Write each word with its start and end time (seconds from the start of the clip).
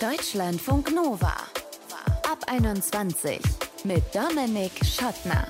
Deutschlandfunk 0.00 0.94
Nova. 0.94 1.34
Ab 2.30 2.38
21 2.46 3.40
mit 3.82 4.04
Dominik 4.14 4.70
Schottner. 4.84 5.44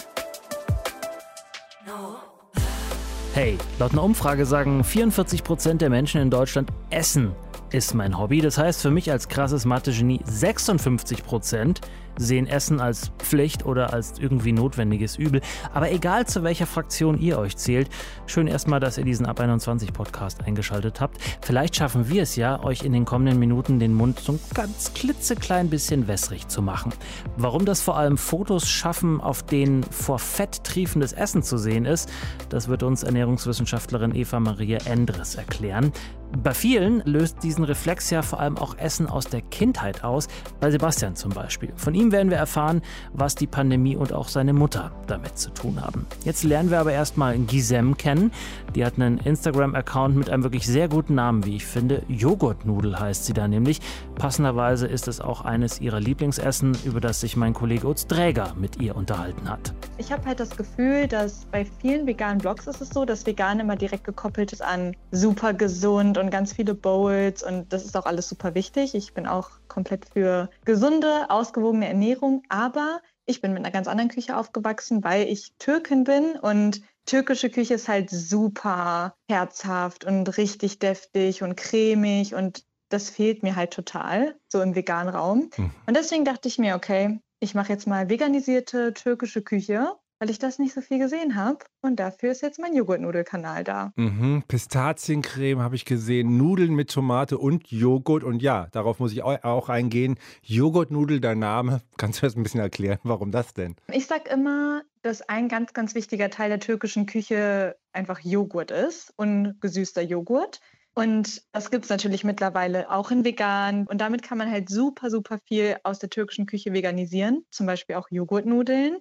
Hey, 3.34 3.58
laut 3.78 3.92
einer 3.92 4.02
Umfrage 4.02 4.46
sagen 4.46 4.84
44 4.84 5.44
Prozent 5.44 5.82
der 5.82 5.90
Menschen 5.90 6.22
in 6.22 6.30
Deutschland 6.30 6.70
essen 6.88 7.34
ist 7.72 7.94
mein 7.94 8.18
Hobby. 8.18 8.40
Das 8.40 8.56
heißt 8.56 8.80
für 8.80 8.90
mich 8.90 9.10
als 9.10 9.28
krasses 9.28 9.66
Mathe-Genie 9.66 10.20
56 10.24 11.24
Prozent 11.24 11.80
sehen 12.18 12.46
Essen 12.46 12.80
als 12.80 13.10
Pflicht 13.18 13.64
oder 13.64 13.92
als 13.92 14.18
irgendwie 14.18 14.52
notwendiges 14.52 15.16
Übel. 15.16 15.40
Aber 15.72 15.90
egal 15.90 16.26
zu 16.26 16.42
welcher 16.42 16.66
Fraktion 16.66 17.18
ihr 17.18 17.38
euch 17.38 17.56
zählt, 17.56 17.88
schön 18.26 18.46
erstmal, 18.46 18.80
dass 18.80 18.98
ihr 18.98 19.04
diesen 19.04 19.26
Ab 19.26 19.40
21 19.40 19.92
Podcast 19.92 20.44
eingeschaltet 20.44 21.00
habt. 21.00 21.18
Vielleicht 21.40 21.76
schaffen 21.76 22.08
wir 22.08 22.22
es 22.22 22.36
ja, 22.36 22.62
euch 22.62 22.82
in 22.82 22.92
den 22.92 23.04
kommenden 23.04 23.38
Minuten 23.38 23.78
den 23.78 23.94
Mund 23.94 24.18
so 24.20 24.32
ein 24.32 24.40
ganz 24.54 24.92
klitzeklein 24.94 25.70
bisschen 25.70 26.08
wässrig 26.08 26.48
zu 26.48 26.62
machen. 26.62 26.92
Warum 27.36 27.64
das 27.64 27.80
vor 27.80 27.96
allem 27.96 28.18
Fotos 28.18 28.68
schaffen, 28.68 29.20
auf 29.20 29.42
denen 29.42 29.82
vor 29.84 30.18
Fett 30.18 30.64
triefendes 30.64 31.12
Essen 31.12 31.42
zu 31.42 31.58
sehen 31.58 31.84
ist, 31.84 32.10
das 32.48 32.68
wird 32.68 32.82
uns 32.82 33.02
Ernährungswissenschaftlerin 33.02 34.14
Eva 34.14 34.40
Maria 34.40 34.78
Endres 34.84 35.34
erklären. 35.34 35.92
Bei 36.36 36.52
vielen 36.52 37.00
löst 37.06 37.42
diesen 37.42 37.64
Reflex 37.64 38.10
ja 38.10 38.20
vor 38.20 38.38
allem 38.38 38.58
auch 38.58 38.76
Essen 38.76 39.06
aus 39.06 39.26
der 39.26 39.40
Kindheit 39.40 40.04
aus, 40.04 40.28
bei 40.60 40.70
Sebastian 40.70 41.16
zum 41.16 41.32
Beispiel. 41.32 41.72
Von 41.74 41.94
ihm 41.94 42.07
werden 42.12 42.30
wir 42.30 42.36
erfahren, 42.36 42.82
was 43.12 43.34
die 43.34 43.46
Pandemie 43.46 43.96
und 43.96 44.12
auch 44.12 44.28
seine 44.28 44.52
Mutter 44.52 44.92
damit 45.06 45.38
zu 45.38 45.50
tun 45.50 45.80
haben. 45.80 46.06
Jetzt 46.24 46.44
lernen 46.44 46.70
wir 46.70 46.80
aber 46.80 46.92
erstmal 46.92 47.38
Gisem 47.38 47.96
kennen. 47.96 48.32
Die 48.74 48.84
hat 48.84 48.94
einen 48.96 49.18
Instagram-Account 49.18 50.16
mit 50.16 50.30
einem 50.30 50.42
wirklich 50.42 50.66
sehr 50.66 50.88
guten 50.88 51.14
Namen, 51.14 51.44
wie 51.44 51.56
ich 51.56 51.66
finde. 51.66 52.02
Joghurtnudel 52.08 52.98
heißt 52.98 53.24
sie 53.24 53.32
da 53.32 53.48
nämlich. 53.48 53.80
Passenderweise 54.16 54.86
ist 54.86 55.08
es 55.08 55.20
auch 55.20 55.42
eines 55.42 55.80
ihrer 55.80 56.00
Lieblingsessen, 56.00 56.76
über 56.84 57.00
das 57.00 57.20
sich 57.20 57.36
mein 57.36 57.54
Kollege 57.54 57.86
Utz 57.86 58.06
Dräger 58.06 58.54
mit 58.56 58.80
ihr 58.80 58.96
unterhalten 58.96 59.48
hat. 59.48 59.72
Ich 59.96 60.12
habe 60.12 60.24
halt 60.26 60.40
das 60.40 60.50
Gefühl, 60.50 61.06
dass 61.06 61.44
bei 61.46 61.64
vielen 61.64 62.06
veganen 62.06 62.38
Blogs 62.38 62.66
ist 62.66 62.80
es 62.80 62.90
so, 62.90 63.04
dass 63.04 63.26
vegan 63.26 63.60
immer 63.60 63.76
direkt 63.76 64.04
gekoppelt 64.04 64.52
ist 64.52 64.62
an 64.62 64.94
super 65.10 65.54
gesund 65.54 66.18
und 66.18 66.30
ganz 66.30 66.52
viele 66.52 66.74
Bowls 66.74 67.42
und 67.42 67.72
das 67.72 67.84
ist 67.84 67.96
auch 67.96 68.06
alles 68.06 68.28
super 68.28 68.54
wichtig. 68.54 68.94
Ich 68.94 69.14
bin 69.14 69.26
auch 69.26 69.50
komplett 69.68 70.06
für 70.12 70.50
gesunde, 70.64 71.30
ausgewogene 71.30 71.88
Ernährung, 71.88 72.42
aber 72.48 73.00
ich 73.26 73.40
bin 73.40 73.52
mit 73.52 73.62
einer 73.62 73.70
ganz 73.70 73.88
anderen 73.88 74.10
Küche 74.10 74.36
aufgewachsen, 74.36 75.04
weil 75.04 75.28
ich 75.28 75.52
Türkin 75.58 76.04
bin 76.04 76.36
und 76.40 76.82
türkische 77.06 77.50
Küche 77.50 77.74
ist 77.74 77.88
halt 77.88 78.10
super 78.10 79.14
herzhaft 79.28 80.04
und 80.04 80.36
richtig 80.36 80.78
deftig 80.78 81.42
und 81.42 81.56
cremig 81.56 82.34
und 82.34 82.64
das 82.88 83.10
fehlt 83.10 83.42
mir 83.42 83.54
halt 83.56 83.72
total, 83.72 84.38
so 84.48 84.62
im 84.62 84.74
veganen 84.74 85.14
Raum. 85.14 85.50
Mhm. 85.56 85.70
Und 85.86 85.96
deswegen 85.96 86.24
dachte 86.24 86.48
ich 86.48 86.58
mir, 86.58 86.74
okay, 86.74 87.20
ich 87.40 87.54
mache 87.54 87.72
jetzt 87.72 87.86
mal 87.86 88.08
veganisierte 88.08 88.94
türkische 88.94 89.42
Küche 89.42 89.92
weil 90.18 90.30
ich 90.30 90.38
das 90.38 90.58
nicht 90.58 90.74
so 90.74 90.80
viel 90.80 90.98
gesehen 90.98 91.34
habe. 91.34 91.58
Und 91.80 91.96
dafür 91.96 92.32
ist 92.32 92.42
jetzt 92.42 92.58
mein 92.58 92.74
Joghurtnudelkanal 92.74 93.64
da. 93.64 93.92
Mhm. 93.96 94.42
Pistaziencreme 94.48 95.60
habe 95.60 95.76
ich 95.76 95.84
gesehen, 95.84 96.36
Nudeln 96.36 96.74
mit 96.74 96.90
Tomate 96.90 97.38
und 97.38 97.70
Joghurt. 97.70 98.24
Und 98.24 98.42
ja, 98.42 98.68
darauf 98.72 98.98
muss 98.98 99.12
ich 99.12 99.22
auch 99.22 99.68
eingehen. 99.68 100.18
Joghurtnudel, 100.42 101.20
der 101.20 101.34
Name. 101.34 101.80
Kannst 101.96 102.22
du 102.22 102.26
das 102.26 102.36
ein 102.36 102.42
bisschen 102.42 102.60
erklären? 102.60 102.98
Warum 103.02 103.30
das 103.30 103.54
denn? 103.54 103.76
Ich 103.92 104.06
sage 104.06 104.30
immer, 104.30 104.82
dass 105.02 105.22
ein 105.22 105.48
ganz, 105.48 105.72
ganz 105.72 105.94
wichtiger 105.94 106.30
Teil 106.30 106.48
der 106.48 106.60
türkischen 106.60 107.06
Küche 107.06 107.76
einfach 107.92 108.20
Joghurt 108.20 108.70
ist 108.70 109.12
und 109.16 109.60
gesüßter 109.60 110.02
Joghurt. 110.02 110.60
Und 110.94 111.42
das 111.52 111.70
gibt 111.70 111.84
es 111.84 111.90
natürlich 111.90 112.24
mittlerweile 112.24 112.90
auch 112.90 113.12
in 113.12 113.24
vegan. 113.24 113.86
Und 113.86 114.00
damit 114.00 114.24
kann 114.24 114.36
man 114.36 114.50
halt 114.50 114.68
super, 114.68 115.10
super 115.10 115.38
viel 115.46 115.76
aus 115.84 116.00
der 116.00 116.10
türkischen 116.10 116.46
Küche 116.46 116.72
veganisieren. 116.72 117.44
Zum 117.52 117.66
Beispiel 117.66 117.94
auch 117.94 118.08
Joghurtnudeln. 118.10 118.98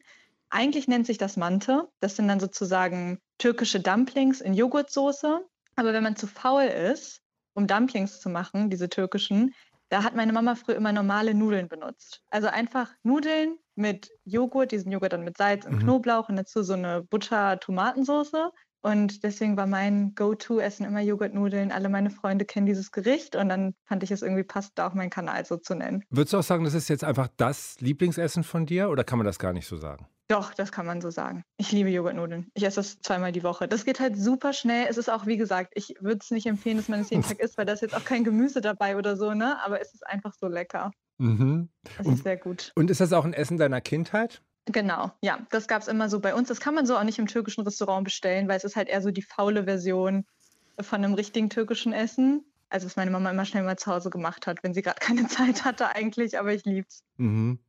Eigentlich 0.49 0.87
nennt 0.87 1.05
sich 1.05 1.17
das 1.17 1.37
Mante. 1.37 1.87
Das 1.99 2.15
sind 2.15 2.27
dann 2.27 2.39
sozusagen 2.39 3.19
türkische 3.37 3.80
Dumplings 3.80 4.41
in 4.41 4.53
Joghurtsoße. 4.53 5.41
Aber 5.75 5.93
wenn 5.93 6.03
man 6.03 6.15
zu 6.15 6.27
faul 6.27 6.63
ist, 6.63 7.21
um 7.53 7.67
Dumplings 7.67 8.19
zu 8.19 8.30
machen, 8.30 8.69
diese 8.69 8.89
türkischen, 8.89 9.53
da 9.89 10.03
hat 10.03 10.15
meine 10.15 10.33
Mama 10.33 10.55
früher 10.55 10.75
immer 10.75 10.91
normale 10.91 11.33
Nudeln 11.33 11.67
benutzt. 11.67 12.21
Also 12.30 12.47
einfach 12.47 12.91
Nudeln 13.03 13.57
mit 13.75 14.09
Joghurt, 14.25 14.71
diesen 14.71 14.91
Joghurt 14.91 15.13
dann 15.13 15.23
mit 15.23 15.37
Salz 15.37 15.65
und 15.65 15.75
mhm. 15.75 15.80
Knoblauch 15.80 16.30
und 16.30 16.36
dazu 16.36 16.63
so 16.63 16.73
eine 16.73 17.03
Butter-Tomatensoße. 17.03 18.52
Und 18.82 19.23
deswegen 19.23 19.58
war 19.58 19.67
mein 19.67 20.14
Go-To-Essen 20.15 20.86
immer 20.86 21.02
Joghurtnudeln. 21.02 21.71
Alle 21.71 21.89
meine 21.89 22.10
Freunde 22.10 22.45
kennen 22.45 22.65
dieses 22.65 22.92
Gericht 22.92 23.36
und 23.36 23.49
dann 23.49 23.73
fand 23.86 24.04
ich 24.04 24.11
es 24.11 24.21
irgendwie 24.21 24.43
passt, 24.43 24.73
da 24.76 24.88
auch 24.88 24.93
meinen 24.93 25.10
Kanal 25.10 25.45
so 25.45 25.58
zu 25.58 25.76
nennen. 25.76 26.04
Würdest 26.10 26.33
du 26.33 26.38
auch 26.38 26.43
sagen, 26.43 26.64
das 26.64 26.73
ist 26.73 26.87
jetzt 26.87 27.04
einfach 27.04 27.27
das 27.37 27.76
Lieblingsessen 27.80 28.43
von 28.43 28.66
dir 28.66 28.89
oder 28.89 29.04
kann 29.04 29.17
man 29.17 29.26
das 29.26 29.39
gar 29.39 29.54
nicht 29.54 29.67
so 29.67 29.77
sagen? 29.77 30.08
Doch, 30.30 30.54
das 30.54 30.73
kann 30.73 30.86
man 30.86 30.99
so 30.99 31.10
sagen. 31.10 31.43
Ich 31.58 31.71
liebe 31.71 31.89
Joghurtnudeln. 31.89 32.52
Ich 32.54 32.64
esse 32.64 32.77
das 32.77 32.99
zweimal 32.99 33.32
die 33.32 33.43
Woche. 33.43 33.67
Das 33.70 33.86
geht 33.86 34.02
halt 34.02 34.17
super 34.17 34.52
schnell. 34.52 34.87
Es 34.89 34.98
ist 34.98 35.10
auch, 35.10 35.26
wie 35.26 35.37
gesagt, 35.37 35.71
ich 35.76 35.95
würde 36.02 36.20
es 36.21 36.32
nicht 36.32 36.48
empfehlen, 36.48 36.76
dass 36.77 36.89
man 36.89 36.99
es 36.99 37.10
jeden 37.10 37.23
Tag 37.27 37.39
isst, 37.39 37.58
weil 37.58 37.66
da 37.66 37.73
ist 37.73 37.82
jetzt 37.82 37.95
auch 37.95 38.04
kein 38.04 38.26
Gemüse 38.26 38.60
dabei 38.60 38.98
oder 38.98 39.16
so, 39.16 39.33
ne? 39.33 39.58
Aber 39.64 39.80
es 39.80 39.93
ist 39.93 40.05
einfach 40.05 40.33
so 40.33 40.48
lecker. 40.48 40.92
Mhm. 41.17 41.70
Das 41.98 42.08
ist 42.08 42.23
sehr 42.23 42.37
gut. 42.37 42.73
Und 42.76 42.92
ist 42.92 42.99
das 42.99 43.14
auch 43.14 43.23
ein 43.23 43.33
Essen 43.33 43.58
deiner 43.58 43.80
Kindheit? 43.80 44.42
Genau, 44.67 45.11
ja. 45.22 45.39
Das 45.50 45.67
gab 45.67 45.82
es 45.82 45.88
immer 45.88 46.10
so 46.10 46.20
bei 46.20 46.36
uns. 46.36 46.48
Das 46.50 46.60
kann 46.60 46.76
man 46.76 46.86
so 46.86 46.98
auch 46.98 47.04
nicht 47.04 47.20
im 47.20 47.28
türkischen 47.28 47.64
Restaurant 47.64 48.04
bestellen, 48.04 48.48
weil 48.48 48.58
es 48.58 48.64
ist 48.64 48.76
halt 48.76 48.89
eher 48.89 49.02
so 49.02 49.11
die 49.11 49.22
faule 49.22 49.64
Version 49.64 50.26
von 50.80 51.04
einem 51.04 51.14
richtigen 51.14 51.50
türkischen 51.50 51.94
Essen 51.94 52.44
also 52.70 52.86
was 52.86 52.95
meine 52.95 53.11
Mama 53.11 53.32
immer 53.32 53.45
schnell 53.45 53.64
mal 53.64 53.78
zu 53.78 53.92
Hause 53.92 54.10
gemacht 54.10 54.48
hat, 54.48 54.64
wenn 54.64 54.73
sie 54.73 54.82
gerade 54.82 55.00
keine 55.02 55.28
Zeit 55.28 55.66
hatte 55.66 55.95
eigentlich, 55.95 56.38
aber 56.38 56.54
ich 56.54 56.66
lieb's. 56.66 57.04
Mhm. 57.17 57.60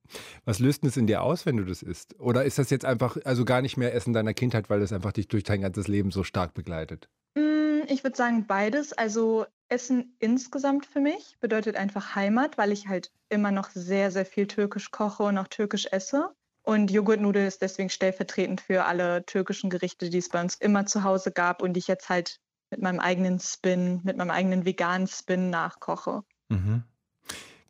Was 0.44 0.58
löst 0.58 0.82
denn 0.82 0.88
es 0.88 0.96
in 0.96 1.06
dir 1.06 1.22
aus, 1.22 1.46
wenn 1.46 1.56
du 1.56 1.64
das 1.64 1.82
isst? 1.82 2.18
Oder 2.18 2.44
ist 2.44 2.58
das 2.58 2.70
jetzt 2.70 2.84
einfach, 2.84 3.16
also 3.24 3.44
gar 3.44 3.62
nicht 3.62 3.76
mehr 3.76 3.94
Essen 3.94 4.12
deiner 4.12 4.34
Kindheit, 4.34 4.70
weil 4.70 4.82
es 4.82 4.92
einfach 4.92 5.12
dich 5.12 5.28
durch 5.28 5.44
dein 5.44 5.60
ganzes 5.60 5.88
Leben 5.88 6.10
so 6.10 6.24
stark 6.24 6.54
begleitet? 6.54 7.08
Mm, 7.34 7.82
ich 7.88 8.04
würde 8.04 8.16
sagen 8.16 8.46
beides. 8.46 8.92
Also 8.92 9.46
Essen 9.68 10.16
insgesamt 10.18 10.86
für 10.86 11.00
mich 11.00 11.36
bedeutet 11.40 11.76
einfach 11.76 12.14
Heimat, 12.14 12.58
weil 12.58 12.72
ich 12.72 12.88
halt 12.88 13.12
immer 13.28 13.52
noch 13.52 13.70
sehr, 13.70 14.10
sehr 14.10 14.26
viel 14.26 14.46
türkisch 14.46 14.90
koche 14.90 15.24
und 15.24 15.38
auch 15.38 15.48
türkisch 15.48 15.86
esse. 15.90 16.30
Und 16.68 16.90
Joghurtnudel 16.90 17.46
ist 17.46 17.62
deswegen 17.62 17.88
stellvertretend 17.88 18.60
für 18.60 18.84
alle 18.84 19.24
türkischen 19.24 19.70
Gerichte, 19.70 20.10
die 20.10 20.18
es 20.18 20.28
bei 20.28 20.38
uns 20.38 20.54
immer 20.54 20.84
zu 20.84 21.02
Hause 21.02 21.32
gab 21.32 21.62
und 21.62 21.72
die 21.72 21.78
ich 21.78 21.88
jetzt 21.88 22.10
halt 22.10 22.40
mit 22.70 22.82
meinem 22.82 23.00
eigenen 23.00 23.40
Spin, 23.40 24.02
mit 24.04 24.18
meinem 24.18 24.30
eigenen 24.30 24.66
veganen 24.66 25.06
Spin 25.06 25.48
nachkoche. 25.48 26.24
Mhm. 26.50 26.82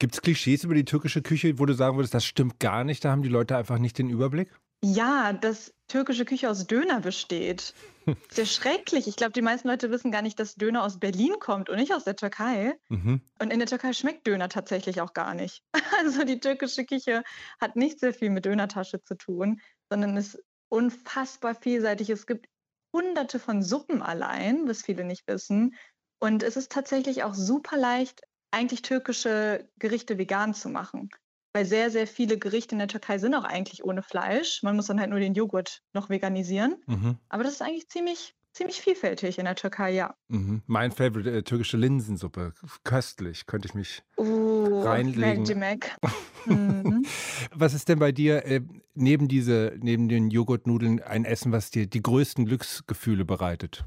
Gibt 0.01 0.15
es 0.15 0.21
Klischees 0.21 0.65
über 0.65 0.75
die 0.75 0.85
türkische 0.85 1.23
Küche, 1.23 1.61
wo 1.61 1.67
du 1.67 1.75
sagen 1.75 1.97
würdest, 1.97 2.13
das 2.13 2.25
stimmt 2.25 2.59
gar 2.59 2.83
nicht, 2.83 3.05
da 3.05 3.13
haben 3.13 3.23
die 3.23 3.29
Leute 3.29 3.57
einfach 3.57 3.79
nicht 3.79 3.99
den 3.99 4.11
Überblick? 4.11 4.51
Ja, 4.83 5.33
dass 5.33 5.73
türkische 5.89 6.25
Küche 6.25 6.49
aus 6.49 6.67
Döner 6.67 7.01
besteht. 7.01 7.75
Sehr 8.31 8.47
schrecklich. 8.47 9.09
Ich 9.09 9.17
glaube, 9.17 9.33
die 9.33 9.43
meisten 9.43 9.69
Leute 9.69 9.91
wissen 9.91 10.13
gar 10.13 10.23
nicht, 10.23 10.39
dass 10.39 10.55
Döner 10.55 10.85
aus 10.85 10.99
Berlin 10.99 11.35
kommt 11.41 11.69
und 11.69 11.77
nicht 11.77 11.93
aus 11.93 12.05
der 12.05 12.17
Türkei. 12.17 12.79
Mhm. 12.89 13.23
Und 13.41 13.53
in 13.53 13.59
der 13.59 13.69
Türkei 13.69 13.93
schmeckt 13.93 14.27
Döner 14.27 14.49
tatsächlich 14.49 15.01
auch 15.01 15.13
gar 15.13 15.35
nicht. 15.35 15.63
Also 15.99 16.23
die 16.25 16.39
türkische 16.39 16.85
Küche 16.85 17.25
hat 17.61 17.75
nicht 17.75 17.99
sehr 17.99 18.15
viel 18.15 18.31
mit 18.31 18.45
Dönertasche 18.45 19.03
zu 19.03 19.17
tun, 19.17 19.61
sondern 19.91 20.17
ist 20.17 20.39
unfassbar 20.69 21.55
vielseitig. 21.57 22.11
Es 22.11 22.27
gibt 22.27 22.47
hunderte 22.93 23.39
von 23.41 23.63
Suppen 23.63 24.03
allein, 24.03 24.69
was 24.69 24.83
viele 24.83 25.05
nicht 25.05 25.27
wissen. 25.27 25.75
Und 26.21 26.43
es 26.43 26.57
ist 26.57 26.71
tatsächlich 26.71 27.25
auch 27.25 27.35
super 27.35 27.77
leicht, 27.77 28.23
eigentlich 28.51 28.83
türkische 28.83 29.69
Gerichte 29.79 30.19
vegan 30.19 30.55
zu 30.55 30.69
machen. 30.69 31.11
Weil 31.59 31.65
sehr, 31.65 31.91
sehr 31.91 32.07
viele 32.07 32.39
Gerichte 32.39 32.77
in 32.77 32.79
der 32.79 32.87
Türkei 32.87 33.19
sind 33.19 33.35
auch 33.35 33.43
eigentlich 33.43 33.83
ohne 33.83 34.05
Fleisch. 34.05 34.63
Man 34.63 34.77
muss 34.77 34.87
dann 34.87 35.01
halt 35.01 35.11
nur 35.11 35.19
den 35.19 35.35
Joghurt 35.35 35.83
noch 35.93 36.09
veganisieren. 36.09 36.77
Mhm. 36.87 37.19
Aber 37.31 37.43
das 37.43 37.55
ist 37.55 37.63
eigentlich 37.63 37.89
ziemlich, 37.89 38.37
ziemlich 38.53 38.81
vielfältig 38.81 39.41
in 39.41 39.45
der 39.45 39.57
Türkei, 39.57 39.91
ja. 39.91 40.15
Mhm. 40.29 40.63
Mein 40.69 40.93
Favorite, 40.93 41.29
äh, 41.29 41.43
türkische 41.43 41.77
Linsensuppe. 41.77 42.55
Köstlich, 42.85 43.47
könnte 43.47 43.67
ich 43.67 43.75
mich 43.75 44.05
uh, 44.19 44.83
reinlegen. 44.83 45.43
mhm. 46.47 47.05
Was 47.53 47.75
ist 47.75 47.89
denn 47.89 47.99
bei 47.99 48.13
dir 48.13 48.47
äh, 48.47 48.61
neben, 48.95 49.27
diese, 49.27 49.73
neben 49.81 50.09
den 50.09 50.31
Joghurtnudeln 50.31 51.03
ein 51.03 51.25
Essen, 51.25 51.51
was 51.51 51.73
dir 51.73 51.89
die 51.89 52.03
größten 52.03 52.47
Glücksgefühle 52.47 53.25
bereitet? 53.25 53.85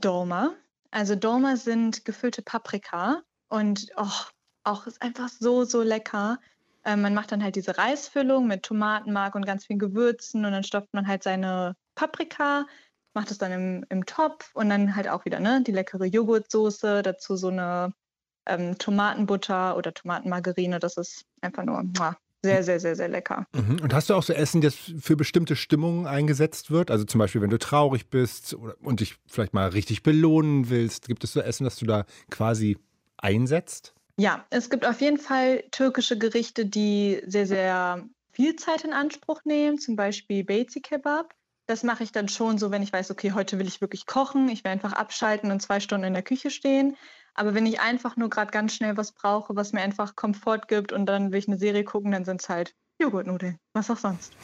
Dolma. 0.00 0.54
Also 0.92 1.16
Dolma 1.16 1.56
sind 1.56 2.04
gefüllte 2.04 2.42
Paprika 2.42 3.22
und 3.48 3.88
oh, 3.96 4.06
auch 4.64 4.86
ist 4.86 5.02
einfach 5.02 5.28
so, 5.28 5.64
so 5.64 5.82
lecker. 5.82 6.38
Ähm, 6.84 7.02
man 7.02 7.14
macht 7.14 7.32
dann 7.32 7.42
halt 7.42 7.56
diese 7.56 7.78
Reisfüllung 7.78 8.46
mit 8.46 8.64
Tomatenmark 8.64 9.34
und 9.34 9.46
ganz 9.46 9.66
vielen 9.66 9.78
Gewürzen 9.78 10.44
und 10.44 10.52
dann 10.52 10.64
stopft 10.64 10.92
man 10.92 11.06
halt 11.06 11.22
seine 11.22 11.76
Paprika, 11.94 12.66
macht 13.14 13.30
es 13.30 13.38
dann 13.38 13.52
im, 13.52 13.86
im 13.88 14.06
Topf 14.06 14.50
und 14.54 14.68
dann 14.68 14.96
halt 14.96 15.08
auch 15.08 15.24
wieder 15.24 15.38
ne, 15.38 15.62
die 15.64 15.72
leckere 15.72 16.06
Joghurtsoße, 16.06 17.02
dazu 17.02 17.36
so 17.36 17.48
eine 17.48 17.92
ähm, 18.46 18.78
Tomatenbutter 18.78 19.76
oder 19.76 19.94
Tomatenmargarine. 19.94 20.78
Das 20.78 20.96
ist 20.96 21.24
einfach 21.40 21.64
nur 21.64 21.82
muah, 21.82 22.16
sehr, 22.42 22.64
sehr, 22.64 22.80
sehr, 22.80 22.96
sehr 22.96 23.08
lecker. 23.08 23.46
Mhm. 23.54 23.80
Und 23.80 23.94
hast 23.94 24.10
du 24.10 24.14
auch 24.14 24.22
so 24.22 24.32
Essen, 24.32 24.60
das 24.60 24.74
für 24.74 25.16
bestimmte 25.16 25.54
Stimmungen 25.54 26.06
eingesetzt 26.06 26.70
wird? 26.70 26.90
Also 26.90 27.04
zum 27.04 27.18
Beispiel, 27.18 27.40
wenn 27.40 27.50
du 27.50 27.58
traurig 27.58 28.08
bist 28.08 28.54
oder, 28.54 28.74
und 28.80 29.00
dich 29.00 29.16
vielleicht 29.28 29.54
mal 29.54 29.68
richtig 29.68 30.02
belohnen 30.02 30.68
willst, 30.68 31.06
gibt 31.06 31.22
es 31.22 31.32
so 31.32 31.40
Essen, 31.40 31.64
das 31.64 31.76
du 31.76 31.86
da 31.86 32.04
quasi 32.30 32.78
einsetzt? 33.18 33.94
Ja, 34.18 34.46
es 34.50 34.68
gibt 34.70 34.86
auf 34.86 35.00
jeden 35.00 35.18
Fall 35.18 35.64
türkische 35.70 36.18
Gerichte, 36.18 36.66
die 36.66 37.22
sehr, 37.26 37.46
sehr 37.46 38.06
viel 38.32 38.56
Zeit 38.56 38.84
in 38.84 38.92
Anspruch 38.92 39.40
nehmen, 39.44 39.78
zum 39.78 39.96
Beispiel 39.96 40.44
Beyzi 40.44 40.80
Kebab. 40.80 41.34
Das 41.66 41.82
mache 41.82 42.02
ich 42.02 42.12
dann 42.12 42.28
schon 42.28 42.58
so, 42.58 42.70
wenn 42.70 42.82
ich 42.82 42.92
weiß, 42.92 43.10
okay, 43.10 43.32
heute 43.32 43.58
will 43.58 43.66
ich 43.66 43.80
wirklich 43.80 44.06
kochen, 44.06 44.48
ich 44.48 44.64
will 44.64 44.72
einfach 44.72 44.92
abschalten 44.92 45.50
und 45.50 45.60
zwei 45.60 45.80
Stunden 45.80 46.06
in 46.06 46.14
der 46.14 46.22
Küche 46.22 46.50
stehen. 46.50 46.96
Aber 47.34 47.54
wenn 47.54 47.66
ich 47.66 47.80
einfach 47.80 48.16
nur 48.16 48.28
gerade 48.28 48.50
ganz 48.50 48.74
schnell 48.74 48.96
was 48.96 49.12
brauche, 49.12 49.56
was 49.56 49.72
mir 49.72 49.80
einfach 49.80 50.16
Komfort 50.16 50.62
gibt 50.68 50.92
und 50.92 51.06
dann 51.06 51.32
will 51.32 51.38
ich 51.38 51.48
eine 51.48 51.58
Serie 51.58 51.84
gucken, 51.84 52.10
dann 52.12 52.24
sind 52.24 52.42
es 52.42 52.48
halt 52.48 52.74
Joghurtnudeln. 53.00 53.58
Was 53.74 53.90
auch 53.90 53.96
sonst. 53.96 54.34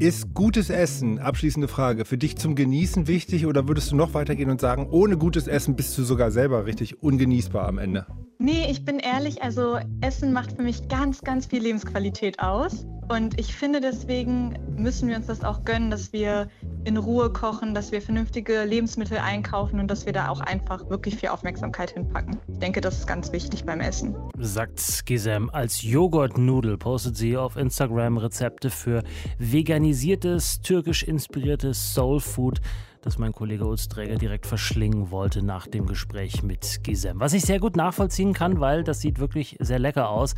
Ist 0.00 0.34
gutes 0.34 0.68
Essen, 0.68 1.20
abschließende 1.20 1.68
Frage, 1.68 2.04
für 2.04 2.18
dich 2.18 2.36
zum 2.36 2.56
Genießen 2.56 3.06
wichtig 3.06 3.46
oder 3.46 3.68
würdest 3.68 3.92
du 3.92 3.96
noch 3.96 4.14
weitergehen 4.14 4.50
und 4.50 4.60
sagen, 4.60 4.88
ohne 4.90 5.16
gutes 5.16 5.46
Essen 5.46 5.76
bist 5.76 5.96
du 5.96 6.02
sogar 6.02 6.32
selber 6.32 6.66
richtig 6.66 7.04
ungenießbar 7.04 7.68
am 7.68 7.78
Ende? 7.78 8.06
Nee, 8.38 8.66
ich 8.68 8.84
bin 8.84 8.98
ehrlich, 8.98 9.42
also 9.42 9.78
Essen 10.00 10.32
macht 10.32 10.56
für 10.56 10.62
mich 10.62 10.88
ganz, 10.88 11.20
ganz 11.20 11.46
viel 11.46 11.62
Lebensqualität 11.62 12.40
aus. 12.40 12.86
Und 13.08 13.38
ich 13.38 13.54
finde, 13.54 13.80
deswegen 13.80 14.56
müssen 14.76 15.08
wir 15.08 15.16
uns 15.16 15.26
das 15.26 15.44
auch 15.44 15.64
gönnen, 15.64 15.90
dass 15.90 16.12
wir 16.12 16.48
in 16.84 16.96
Ruhe 16.96 17.32
kochen, 17.32 17.74
dass 17.74 17.90
wir 17.90 18.00
vernünftige 18.00 18.64
Lebensmittel 18.64 19.18
einkaufen 19.18 19.80
und 19.80 19.88
dass 19.88 20.06
wir 20.06 20.12
da 20.12 20.28
auch 20.28 20.40
einfach 20.40 20.88
wirklich 20.88 21.16
viel 21.16 21.28
Aufmerksamkeit 21.28 21.90
hinpacken. 21.90 22.38
Ich 22.46 22.58
denke, 22.60 22.80
das 22.80 23.00
ist 23.00 23.06
ganz 23.06 23.32
wichtig 23.32 23.64
beim 23.64 23.80
Essen. 23.80 24.14
Sagt 24.38 25.04
Gisem. 25.06 25.50
Als 25.50 25.82
Joghurtnudel 25.82 26.78
postet 26.78 27.16
sie 27.16 27.36
auf 27.36 27.56
Instagram 27.56 27.99
Rezepte 28.00 28.70
für 28.70 29.02
veganisiertes, 29.38 30.60
türkisch 30.60 31.02
inspiriertes 31.02 31.94
Soul 31.94 32.20
Food 32.20 32.60
das 33.02 33.18
mein 33.18 33.32
Kollege 33.32 33.66
Ulsträger 33.66 34.16
direkt 34.16 34.46
verschlingen 34.46 35.10
wollte 35.10 35.42
nach 35.42 35.66
dem 35.66 35.86
Gespräch 35.86 36.42
mit 36.42 36.84
Gisem. 36.84 37.18
Was 37.18 37.32
ich 37.32 37.42
sehr 37.42 37.58
gut 37.58 37.76
nachvollziehen 37.76 38.32
kann, 38.32 38.60
weil 38.60 38.84
das 38.84 39.00
sieht 39.00 39.18
wirklich 39.18 39.56
sehr 39.58 39.78
lecker 39.78 40.10
aus 40.10 40.34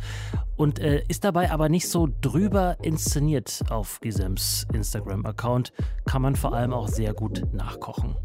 und 0.55 0.79
äh, 0.79 1.03
ist 1.07 1.23
dabei 1.23 1.51
aber 1.51 1.69
nicht 1.69 1.89
so 1.89 2.07
drüber 2.21 2.77
inszeniert 2.81 3.63
auf 3.69 3.99
Gisems 3.99 4.65
Instagram-Account. 4.73 5.73
Kann 6.05 6.21
man 6.21 6.35
vor 6.35 6.53
allem 6.53 6.73
auch 6.73 6.87
sehr 6.87 7.13
gut 7.13 7.43
nachkochen. 7.51 8.15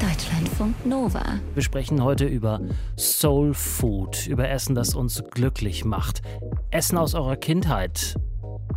Deutschlandfunk 0.00 0.84
Nova. 0.84 1.22
Wir 1.54 1.62
sprechen 1.62 2.02
heute 2.02 2.24
über 2.24 2.60
Soul 2.98 3.54
Food, 3.54 4.26
über 4.26 4.48
Essen, 4.48 4.74
das 4.74 4.94
uns 4.94 5.22
glücklich 5.30 5.84
macht. 5.84 6.22
Essen 6.70 6.98
aus 6.98 7.14
eurer 7.14 7.36
Kindheit. 7.36 8.16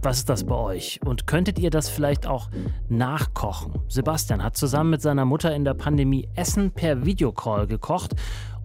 Was 0.01 0.19
ist 0.19 0.29
das 0.29 0.43
bei 0.43 0.55
euch? 0.55 0.99
Und 1.03 1.27
könntet 1.27 1.59
ihr 1.59 1.69
das 1.69 1.89
vielleicht 1.89 2.27
auch 2.27 2.49
nachkochen? 2.87 3.73
Sebastian 3.87 4.43
hat 4.43 4.55
zusammen 4.55 4.91
mit 4.91 5.01
seiner 5.01 5.25
Mutter 5.25 5.53
in 5.55 5.65
der 5.65 5.73
Pandemie 5.73 6.29
Essen 6.35 6.71
per 6.71 7.05
Videocall 7.05 7.67
gekocht 7.67 8.15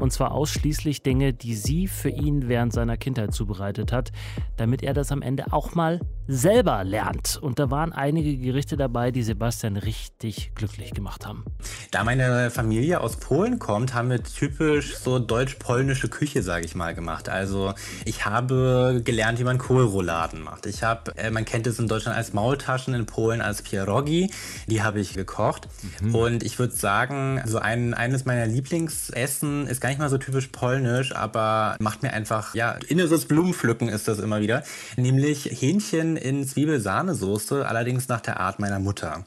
und 0.03 0.13
zwar 0.13 0.33
ausschließlich 0.33 1.03
Dinge, 1.03 1.33
die 1.33 1.55
sie 1.55 1.87
für 1.87 2.09
ihn 2.09 2.49
während 2.49 2.73
seiner 2.73 2.97
Kindheit 2.97 3.33
zubereitet 3.33 3.93
hat, 3.93 4.11
damit 4.57 4.83
er 4.83 4.95
das 4.95 5.13
am 5.13 5.23
Ende 5.23 5.53
auch 5.53 5.77
mal 5.77 6.01
selber 6.27 6.83
lernt. 6.83 7.39
Und 7.41 7.59
da 7.59 7.71
waren 7.71 7.93
einige 7.93 8.37
Gerichte 8.37 8.77
dabei, 8.77 9.13
die 9.13 9.23
Sebastian 9.23 9.77
richtig 9.77 10.53
glücklich 10.55 10.93
gemacht 10.93 11.25
haben. 11.27 11.45
Da 11.93 12.03
meine 12.03 12.51
Familie 12.51 13.01
aus 13.01 13.17
Polen 13.17 13.61
kommt, 13.61 13.95
haben 13.95 14.11
wir 14.11 14.23
typisch 14.23 14.97
so 14.97 15.21
deutsch-polnische 15.21 16.09
Küche, 16.09 16.43
sage 16.43 16.65
ich 16.65 16.75
mal, 16.75 16.95
gemacht. 16.95 17.29
Also 17.29 17.75
ich 18.05 18.27
habe 18.27 19.03
gelernt, 19.05 19.39
wie 19.39 19.45
man 19.45 19.59
Kohlrouladen 19.59 20.43
macht. 20.43 20.67
Ich 20.67 20.83
habe, 20.83 21.17
äh, 21.17 21.31
man 21.31 21.45
kennt 21.45 21.69
es 21.69 21.79
in 21.79 21.87
Deutschland 21.87 22.17
als 22.17 22.33
Maultaschen, 22.33 22.95
in 22.95 23.07
Polen 23.07 23.41
als 23.41 23.63
Pierogi. 23.63 24.33
Die 24.67 24.83
habe 24.83 25.01
ich 25.01 25.15
gekocht. 25.15 25.69
Mhm. 26.01 26.15
Und 26.15 26.43
ich 26.43 26.59
würde 26.59 26.75
sagen, 26.75 27.41
so 27.47 27.59
ein, 27.59 27.95
eines 27.95 28.25
meiner 28.25 28.47
Lieblingsessen 28.47 29.69
ist 29.69 29.81
gar 29.81 29.92
nicht 29.93 29.99
mal 29.99 30.09
so 30.09 30.17
typisch 30.17 30.49
polnisch, 30.49 31.15
aber 31.15 31.77
macht 31.79 32.03
mir 32.03 32.15
einfach, 32.15 32.55
ja, 32.55 32.77
inneres 32.89 33.27
Blumenpflücken 33.27 33.89
ist 33.91 34.09
das 34.09 34.21
immer 34.21 34.41
wieder. 34.41 34.63
Nämlich 34.97 35.45
Hähnchen 35.45 36.17
in 36.17 36.47
Zwiebelsahnesoße, 36.47 37.67
allerdings 37.67 38.09
nach 38.09 38.23
der 38.23 38.41
Art 38.41 38.59
meiner 38.59 38.79
Mutter. 38.79 39.27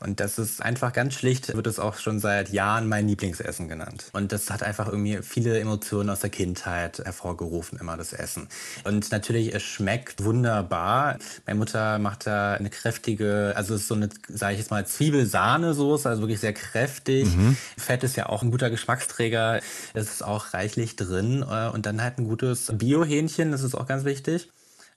Und 0.00 0.20
das 0.20 0.38
ist 0.38 0.62
einfach 0.62 0.92
ganz 0.92 1.14
schlicht, 1.14 1.54
wird 1.54 1.66
es 1.66 1.78
auch 1.78 1.98
schon 1.98 2.20
seit 2.20 2.50
Jahren 2.50 2.88
mein 2.88 3.06
Lieblingsessen 3.06 3.68
genannt. 3.68 4.06
Und 4.12 4.32
das 4.32 4.50
hat 4.50 4.62
einfach 4.62 4.88
irgendwie 4.88 5.18
viele 5.22 5.58
Emotionen 5.60 6.08
aus 6.10 6.20
der 6.20 6.30
Kindheit 6.30 6.98
hervorgerufen, 6.98 7.78
immer 7.78 7.96
das 7.96 8.12
Essen. 8.12 8.48
Und 8.84 9.12
natürlich, 9.12 9.54
es 9.54 9.62
schmeckt 9.62 10.24
wunderbar. 10.24 11.18
Meine 11.46 11.58
Mutter 11.58 11.98
macht 11.98 12.26
da 12.26 12.54
eine 12.54 12.70
kräftige, 12.70 13.52
also 13.56 13.74
es 13.74 13.82
ist 13.82 13.88
so 13.88 13.94
eine, 13.94 14.08
sage 14.28 14.54
ich 14.54 14.60
jetzt 14.60 14.70
mal, 14.70 14.86
Zwiebelsahnesoße, 14.86 16.08
also 16.08 16.22
wirklich 16.22 16.40
sehr 16.40 16.54
kräftig. 16.54 17.26
Mhm. 17.36 17.56
Fett 17.76 18.02
ist 18.02 18.16
ja 18.16 18.28
auch 18.28 18.42
ein 18.42 18.50
guter 18.50 18.70
Geschmacksträger. 18.70 19.60
Es 19.94 20.10
ist 20.10 20.24
auch 20.24 20.54
reichlich 20.54 20.96
drin. 20.96 21.44
Äh, 21.48 21.68
und 21.68 21.86
dann 21.86 22.02
halt 22.02 22.18
ein 22.18 22.24
gutes 22.24 22.72
Biohähnchen, 22.72 23.52
das 23.52 23.62
ist 23.62 23.74
auch 23.74 23.86
ganz 23.86 24.04
wichtig. 24.04 24.48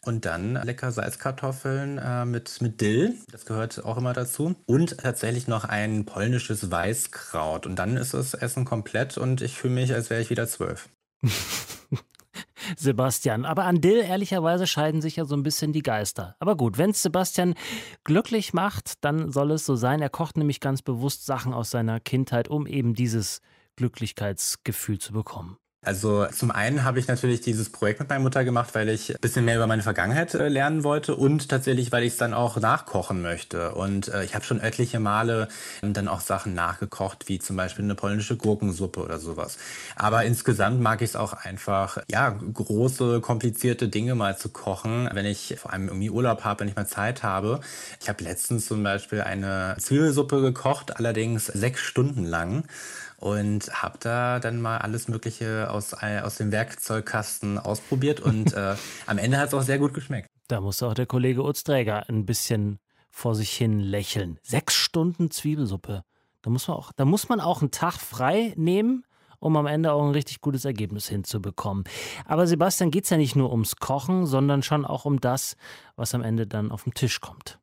Und 0.05 0.25
dann 0.25 0.53
lecker 0.53 0.91
Salzkartoffeln 0.91 1.97
äh, 1.97 2.25
mit, 2.25 2.61
mit 2.61 2.81
Dill, 2.81 3.15
das 3.31 3.45
gehört 3.45 3.83
auch 3.85 3.97
immer 3.97 4.11
dazu. 4.11 4.55
Und 4.65 4.97
tatsächlich 4.97 5.47
noch 5.47 5.63
ein 5.63 6.05
polnisches 6.05 6.69
Weißkraut. 6.69 7.65
Und 7.65 7.77
dann 7.77 7.95
ist 7.95 8.13
das 8.13 8.33
Essen 8.33 8.65
komplett 8.65 9.17
und 9.17 9.41
ich 9.41 9.57
fühle 9.57 9.75
mich, 9.75 9.93
als 9.93 10.09
wäre 10.09 10.21
ich 10.21 10.29
wieder 10.29 10.47
zwölf. 10.47 10.89
Sebastian. 12.77 13.45
Aber 13.45 13.63
an 13.63 13.81
Dill, 13.81 14.01
ehrlicherweise, 14.01 14.67
scheiden 14.67 15.01
sich 15.01 15.15
ja 15.15 15.25
so 15.25 15.35
ein 15.35 15.43
bisschen 15.43 15.73
die 15.73 15.83
Geister. 15.83 16.35
Aber 16.39 16.57
gut, 16.57 16.77
wenn 16.77 16.89
es 16.89 17.01
Sebastian 17.01 17.55
glücklich 18.03 18.53
macht, 18.53 19.03
dann 19.03 19.31
soll 19.31 19.51
es 19.51 19.65
so 19.65 19.75
sein. 19.75 20.01
Er 20.01 20.09
kocht 20.09 20.37
nämlich 20.37 20.59
ganz 20.59 20.81
bewusst 20.81 21.25
Sachen 21.25 21.53
aus 21.53 21.69
seiner 21.69 21.99
Kindheit, 21.99 22.47
um 22.47 22.67
eben 22.67 22.93
dieses 22.93 23.41
Glücklichkeitsgefühl 23.75 24.99
zu 24.99 25.13
bekommen. 25.13 25.57
Also 25.83 26.25
zum 26.27 26.51
einen 26.51 26.83
habe 26.83 26.99
ich 26.99 27.07
natürlich 27.07 27.41
dieses 27.41 27.69
Projekt 27.69 27.99
mit 27.99 28.09
meiner 28.09 28.21
Mutter 28.21 28.43
gemacht, 28.45 28.73
weil 28.73 28.87
ich 28.89 29.11
ein 29.11 29.17
bisschen 29.19 29.43
mehr 29.43 29.57
über 29.57 29.67
meine 29.67 29.83
Vergangenheit 29.83 30.33
äh, 30.33 30.47
lernen 30.47 30.83
wollte 30.83 31.15
und 31.15 31.49
tatsächlich, 31.49 31.91
weil 31.91 32.03
ich 32.03 32.13
es 32.13 32.17
dann 32.17 32.33
auch 32.33 32.57
nachkochen 32.57 33.21
möchte. 33.21 33.75
Und 33.75 34.07
äh, 34.07 34.23
ich 34.23 34.33
habe 34.33 34.45
schon 34.45 34.59
etliche 34.61 34.99
Male 34.99 35.49
dann 35.81 36.07
auch 36.07 36.21
Sachen 36.21 36.53
nachgekocht, 36.53 37.27
wie 37.27 37.39
zum 37.39 37.57
Beispiel 37.57 37.83
eine 37.83 37.95
polnische 37.95 38.37
Gurkensuppe 38.37 39.01
oder 39.01 39.19
sowas. 39.19 39.57
Aber 39.95 40.23
insgesamt 40.23 40.79
mag 40.79 41.01
ich 41.01 41.11
es 41.11 41.15
auch 41.15 41.33
einfach, 41.33 41.97
ja, 42.09 42.29
große, 42.29 43.19
komplizierte 43.19 43.89
Dinge 43.89 44.15
mal 44.15 44.37
zu 44.37 44.49
kochen, 44.49 45.09
wenn 45.11 45.25
ich 45.25 45.55
vor 45.57 45.73
allem 45.73 45.87
irgendwie 45.89 46.09
Urlaub 46.09 46.43
habe, 46.45 46.61
wenn 46.61 46.69
ich 46.69 46.75
mal 46.75 46.87
Zeit 46.87 47.23
habe. 47.23 47.59
Ich 47.99 48.07
habe 48.07 48.23
letztens 48.23 48.67
zum 48.67 48.83
Beispiel 48.83 49.21
eine 49.21 49.75
Zwiebelsuppe 49.79 50.41
gekocht, 50.41 50.97
allerdings 50.97 51.47
sechs 51.47 51.81
Stunden 51.81 52.23
lang 52.23 52.63
und 53.23 53.69
habe 53.81 53.97
da 54.01 54.41
dann 54.41 54.61
mal 54.61 54.79
alles 54.79 55.07
Mögliche 55.07 55.71
aus, 55.71 55.93
aus 55.93 56.35
dem 56.35 56.51
Werkzeugkasten 56.51 57.57
ausprobiert 57.57 58.19
und 58.19 58.51
äh, 58.53 58.75
am 59.05 59.17
Ende 59.17 59.37
hat 59.37 59.47
es 59.47 59.53
auch 59.53 59.61
sehr 59.61 59.79
gut 59.79 59.93
geschmeckt. 59.93 60.27
Da 60.49 60.59
muss 60.59 60.83
auch 60.83 60.93
der 60.93 61.05
Kollege 61.05 61.41
Utzträger 61.41 62.09
ein 62.09 62.25
bisschen 62.25 62.79
vor 63.09 63.33
sich 63.33 63.51
hin 63.51 63.79
lächeln. 63.79 64.39
Sechs 64.43 64.75
Stunden 64.75 65.31
Zwiebelsuppe. 65.31 66.03
Da 66.41 66.49
muss 66.49 66.67
man 66.67 66.75
auch, 66.75 66.91
da 66.91 67.05
muss 67.05 67.29
man 67.29 67.39
auch 67.39 67.61
einen 67.61 67.71
Tag 67.71 67.93
frei 67.93 68.53
nehmen, 68.57 69.05
um 69.39 69.55
am 69.55 69.67
Ende 69.67 69.93
auch 69.93 70.03
ein 70.03 70.11
richtig 70.11 70.41
gutes 70.41 70.65
Ergebnis 70.65 71.07
hinzubekommen. 71.07 71.85
Aber 72.25 72.45
Sebastian 72.45 72.91
geht 72.91 73.05
es 73.05 73.09
ja 73.09 73.15
nicht 73.15 73.37
nur 73.37 73.51
ums 73.51 73.77
Kochen, 73.77 74.25
sondern 74.25 74.63
schon 74.63 74.85
auch 74.85 75.05
um 75.05 75.21
das, 75.21 75.55
was 75.95 76.13
am 76.13 76.23
Ende 76.23 76.45
dann 76.45 76.71
auf 76.71 76.83
den 76.83 76.93
Tisch 76.93 77.21
kommt. 77.21 77.57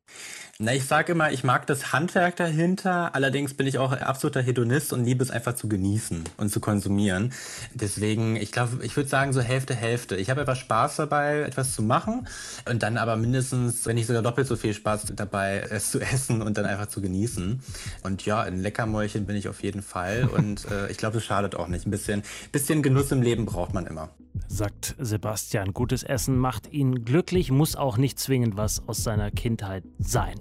Na, 0.63 0.75
ich 0.75 0.85
sage 0.85 1.13
immer, 1.13 1.31
ich 1.31 1.43
mag 1.43 1.65
das 1.65 1.91
Handwerk 1.91 2.35
dahinter. 2.35 3.15
Allerdings 3.15 3.55
bin 3.55 3.65
ich 3.65 3.79
auch 3.79 3.93
absoluter 3.93 4.43
Hedonist 4.43 4.93
und 4.93 5.03
liebe 5.03 5.23
es 5.23 5.31
einfach 5.31 5.55
zu 5.55 5.67
genießen 5.67 6.23
und 6.37 6.49
zu 6.49 6.59
konsumieren. 6.59 7.33
Deswegen, 7.73 8.35
ich 8.35 8.51
glaube, 8.51 8.85
ich 8.85 8.95
würde 8.95 9.09
sagen 9.09 9.33
so 9.33 9.41
Hälfte, 9.41 9.73
Hälfte. 9.73 10.17
Ich 10.17 10.29
habe 10.29 10.41
einfach 10.41 10.55
Spaß 10.55 10.97
dabei, 10.97 11.39
etwas 11.41 11.73
zu 11.73 11.81
machen 11.81 12.27
und 12.69 12.83
dann 12.83 12.97
aber 12.97 13.15
mindestens, 13.15 13.87
wenn 13.87 13.95
nicht 13.95 14.05
sogar 14.05 14.21
doppelt 14.21 14.45
so 14.45 14.55
viel 14.55 14.75
Spaß 14.75 15.13
dabei, 15.15 15.65
es 15.67 15.89
zu 15.89 15.99
essen 16.13 16.43
und 16.43 16.55
dann 16.59 16.67
einfach 16.67 16.85
zu 16.85 17.01
genießen. 17.01 17.59
Und 18.03 18.23
ja, 18.27 18.41
ein 18.41 18.61
Leckermäulchen 18.61 19.25
bin 19.25 19.35
ich 19.35 19.49
auf 19.49 19.63
jeden 19.63 19.81
Fall 19.81 20.29
und 20.31 20.69
äh, 20.69 20.91
ich 20.91 20.97
glaube, 20.97 21.17
es 21.17 21.23
schadet 21.23 21.55
auch 21.55 21.69
nicht. 21.69 21.87
Ein 21.87 21.91
bisschen, 21.91 22.21
bisschen 22.51 22.83
Genuss 22.83 23.11
im 23.11 23.23
Leben 23.23 23.47
braucht 23.47 23.73
man 23.73 23.87
immer. 23.87 24.09
Sagt 24.47 24.95
Sebastian. 24.99 25.73
Gutes 25.73 26.03
Essen 26.03 26.37
macht 26.37 26.71
ihn 26.71 27.05
glücklich, 27.05 27.51
muss 27.51 27.75
auch 27.75 27.97
nicht 27.97 28.19
zwingend 28.19 28.57
was 28.57 28.87
aus 28.87 29.03
seiner 29.03 29.31
Kindheit 29.31 29.83
sein. 29.99 30.35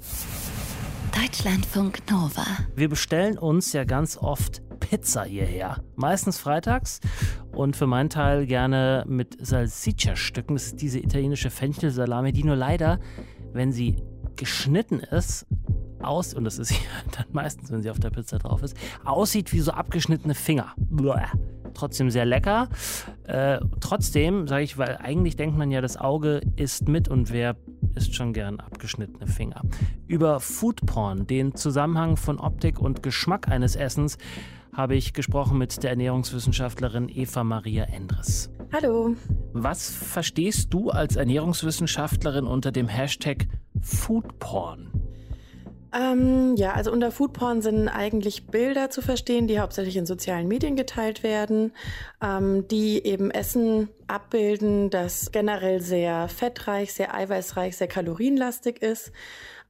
Deutschlandfunk 1.14 2.08
Nova. 2.10 2.44
Wir 2.76 2.88
bestellen 2.88 3.38
uns 3.38 3.72
ja 3.72 3.84
ganz 3.84 4.16
oft 4.16 4.62
Pizza 4.80 5.24
hierher. 5.24 5.82
Meistens 5.96 6.38
freitags 6.38 7.00
und 7.52 7.76
für 7.76 7.86
meinen 7.86 8.10
Teil 8.10 8.46
gerne 8.46 9.04
mit 9.06 9.36
Salsiccia-Stücken. 9.44 10.54
Das 10.54 10.66
ist 10.66 10.82
diese 10.82 10.98
italienische 10.98 11.50
Fenchelsalami, 11.50 12.32
die 12.32 12.44
nur 12.44 12.56
leider, 12.56 12.98
wenn 13.52 13.72
sie 13.72 14.02
geschnitten 14.40 15.00
ist, 15.00 15.46
aus, 16.02 16.32
und 16.32 16.44
das 16.44 16.58
ist 16.58 16.70
ja 16.72 16.76
dann 17.16 17.26
meistens, 17.32 17.70
wenn 17.70 17.82
sie 17.82 17.90
auf 17.90 18.00
der 18.00 18.10
Pizza 18.10 18.38
drauf 18.38 18.62
ist, 18.62 18.74
aussieht 19.04 19.52
wie 19.52 19.60
so 19.60 19.70
abgeschnittene 19.72 20.34
Finger. 20.34 20.72
Bläh. 20.76 21.26
Trotzdem 21.74 22.10
sehr 22.10 22.24
lecker. 22.24 22.68
Äh, 23.24 23.60
trotzdem, 23.80 24.48
sage 24.48 24.64
ich, 24.64 24.76
weil 24.76 24.96
eigentlich 24.96 25.36
denkt 25.36 25.56
man 25.56 25.70
ja, 25.70 25.80
das 25.80 25.96
Auge 25.96 26.40
isst 26.56 26.88
mit 26.88 27.08
und 27.08 27.30
wer 27.30 27.56
isst 27.94 28.14
schon 28.14 28.32
gern 28.32 28.58
abgeschnittene 28.58 29.26
Finger. 29.26 29.62
Über 30.08 30.40
Foodporn, 30.40 31.26
den 31.26 31.54
Zusammenhang 31.54 32.16
von 32.16 32.40
Optik 32.40 32.80
und 32.80 33.02
Geschmack 33.02 33.48
eines 33.48 33.76
Essens, 33.76 34.18
habe 34.72 34.96
ich 34.96 35.12
gesprochen 35.12 35.58
mit 35.58 35.82
der 35.82 35.90
Ernährungswissenschaftlerin 35.90 37.08
Eva 37.08 37.44
Maria 37.44 37.84
Endres. 37.84 38.50
Hallo. 38.72 39.14
Was 39.52 39.90
verstehst 39.90 40.72
du 40.72 40.90
als 40.90 41.16
Ernährungswissenschaftlerin 41.16 42.46
unter 42.46 42.72
dem 42.72 42.88
Hashtag 42.88 43.46
Foodporn? 43.82 44.90
Ähm, 45.92 46.54
ja, 46.56 46.72
also 46.72 46.92
unter 46.92 47.10
Foodporn 47.10 47.62
sind 47.62 47.88
eigentlich 47.88 48.46
Bilder 48.46 48.90
zu 48.90 49.02
verstehen, 49.02 49.48
die 49.48 49.58
hauptsächlich 49.58 49.96
in 49.96 50.06
sozialen 50.06 50.46
Medien 50.46 50.76
geteilt 50.76 51.22
werden, 51.22 51.72
ähm, 52.22 52.68
die 52.68 53.04
eben 53.04 53.30
Essen 53.30 53.88
abbilden, 54.06 54.90
das 54.90 55.32
generell 55.32 55.80
sehr 55.80 56.28
fettreich, 56.28 56.94
sehr 56.94 57.12
eiweißreich, 57.12 57.76
sehr 57.76 57.88
kalorienlastig 57.88 58.82
ist 58.82 59.10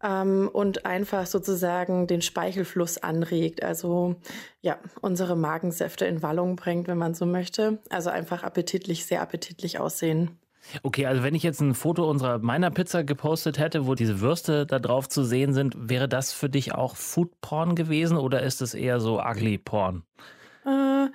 ähm, 0.02 0.50
und 0.52 0.84
einfach 0.84 1.26
sozusagen 1.26 2.06
den 2.06 2.20
Speichelfluss 2.20 2.98
anregt. 2.98 3.62
Also 3.62 4.16
ja, 4.60 4.78
unsere 5.00 5.36
Magensäfte 5.36 6.04
in 6.04 6.22
Wallung 6.22 6.56
bringt, 6.56 6.86
wenn 6.86 6.98
man 6.98 7.14
so 7.14 7.24
möchte. 7.24 7.78
Also 7.88 8.10
einfach 8.10 8.42
appetitlich, 8.42 9.06
sehr 9.06 9.22
appetitlich 9.22 9.78
aussehen. 9.78 10.38
Okay, 10.82 11.06
also 11.06 11.22
wenn 11.22 11.34
ich 11.34 11.42
jetzt 11.42 11.60
ein 11.60 11.74
Foto 11.74 12.08
unserer 12.08 12.38
meiner 12.38 12.70
Pizza 12.70 13.04
gepostet 13.04 13.58
hätte, 13.58 13.86
wo 13.86 13.94
diese 13.94 14.20
Würste 14.20 14.66
da 14.66 14.78
drauf 14.78 15.08
zu 15.08 15.24
sehen 15.24 15.52
sind, 15.52 15.74
wäre 15.76 16.08
das 16.08 16.32
für 16.32 16.48
dich 16.48 16.74
auch 16.74 16.96
Food 16.96 17.40
Porn 17.40 17.74
gewesen 17.74 18.16
oder 18.16 18.42
ist 18.42 18.60
es 18.62 18.74
eher 18.74 19.00
so 19.00 19.20
ugly 19.20 19.58
Porn? 19.58 20.04
Äh, 20.64 21.08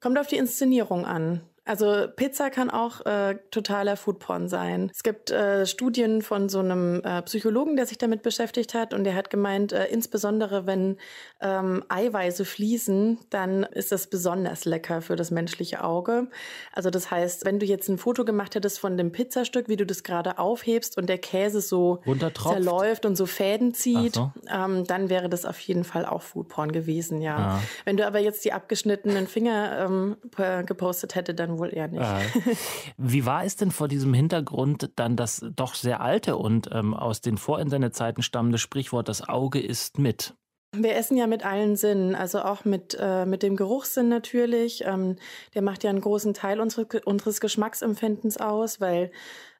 kommt 0.00 0.18
auf 0.18 0.26
die 0.26 0.36
Inszenierung 0.36 1.04
an. 1.04 1.42
Also 1.66 2.06
Pizza 2.14 2.48
kann 2.50 2.70
auch 2.70 3.04
äh, 3.06 3.36
totaler 3.50 3.96
Foodporn 3.96 4.48
sein. 4.48 4.90
Es 4.94 5.02
gibt 5.02 5.32
äh, 5.32 5.66
Studien 5.66 6.22
von 6.22 6.48
so 6.48 6.60
einem 6.60 7.02
äh, 7.02 7.22
Psychologen, 7.22 7.74
der 7.74 7.86
sich 7.86 7.98
damit 7.98 8.22
beschäftigt 8.22 8.72
hat 8.72 8.94
und 8.94 9.02
der 9.02 9.16
hat 9.16 9.30
gemeint, 9.30 9.72
äh, 9.72 9.86
insbesondere 9.86 10.66
wenn 10.66 10.96
ähm, 11.40 11.82
Eiweiße 11.88 12.44
fließen, 12.44 13.18
dann 13.30 13.64
ist 13.64 13.90
das 13.90 14.06
besonders 14.06 14.64
lecker 14.64 15.02
für 15.02 15.16
das 15.16 15.32
menschliche 15.32 15.82
Auge. 15.82 16.28
Also 16.72 16.90
das 16.90 17.10
heißt, 17.10 17.44
wenn 17.44 17.58
du 17.58 17.66
jetzt 17.66 17.88
ein 17.88 17.98
Foto 17.98 18.24
gemacht 18.24 18.54
hättest 18.54 18.78
von 18.78 18.96
dem 18.96 19.10
Pizzastück, 19.10 19.68
wie 19.68 19.76
du 19.76 19.84
das 19.84 20.04
gerade 20.04 20.38
aufhebst 20.38 20.96
und 20.96 21.08
der 21.08 21.18
Käse 21.18 21.60
so 21.60 22.00
zerläuft 22.40 23.04
und 23.04 23.16
so 23.16 23.26
Fäden 23.26 23.74
zieht, 23.74 24.14
so. 24.14 24.30
ähm, 24.48 24.84
dann 24.84 25.10
wäre 25.10 25.28
das 25.28 25.44
auf 25.44 25.58
jeden 25.58 25.82
Fall 25.82 26.06
auch 26.06 26.22
Foodporn 26.22 26.70
gewesen, 26.70 27.20
ja. 27.20 27.36
Ah. 27.36 27.62
Wenn 27.84 27.96
du 27.96 28.06
aber 28.06 28.20
jetzt 28.20 28.44
die 28.44 28.52
abgeschnittenen 28.52 29.26
Finger 29.26 29.84
ähm, 29.84 30.16
gepostet 30.64 31.16
hätte, 31.16 31.34
dann 31.34 31.55
wohl 31.58 31.74
eher 31.74 31.88
nicht. 31.88 32.02
Ah. 32.02 32.20
Wie 32.96 33.26
war 33.26 33.44
es 33.44 33.56
denn 33.56 33.70
vor 33.70 33.88
diesem 33.88 34.14
Hintergrund 34.14 34.90
dann 34.96 35.16
das 35.16 35.44
doch 35.54 35.74
sehr 35.74 36.00
alte 36.00 36.36
und 36.36 36.68
ähm, 36.72 36.94
aus 36.94 37.20
den 37.20 37.38
Vorinternetzeiten 37.38 38.22
stammende 38.22 38.58
Sprichwort, 38.58 39.08
das 39.08 39.28
Auge 39.28 39.60
ist 39.60 39.98
mit? 39.98 40.34
Wir 40.72 40.96
essen 40.96 41.16
ja 41.16 41.26
mit 41.26 41.44
allen 41.44 41.76
Sinnen, 41.76 42.14
also 42.14 42.40
auch 42.40 42.64
mit, 42.64 42.96
äh, 43.00 43.24
mit 43.24 43.42
dem 43.42 43.56
Geruchssinn 43.56 44.08
natürlich. 44.08 44.84
Ähm, 44.84 45.16
der 45.54 45.62
macht 45.62 45.84
ja 45.84 45.90
einen 45.90 46.00
großen 46.00 46.34
Teil 46.34 46.60
unsere, 46.60 46.86
unseres 47.04 47.40
Geschmacksempfindens 47.40 48.36
aus, 48.38 48.80
weil 48.80 49.10